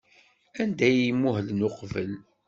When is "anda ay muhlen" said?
0.61-1.65